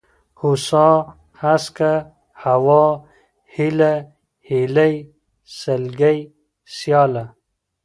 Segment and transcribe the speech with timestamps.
[0.41, 0.87] هوسا،
[1.41, 1.93] هسکه،
[2.43, 2.85] هوا،
[3.53, 3.93] هېله،
[4.49, 4.95] هيلۍ،
[5.59, 6.19] سلگۍ،
[6.75, 7.25] سياله